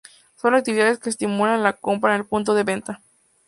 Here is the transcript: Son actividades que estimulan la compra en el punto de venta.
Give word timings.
Son 0.35 0.55
actividades 0.55 0.97
que 0.97 1.11
estimulan 1.11 1.61
la 1.61 1.73
compra 1.73 2.15
en 2.15 2.21
el 2.21 2.25
punto 2.27 2.55
de 2.55 2.63
venta. 2.63 3.01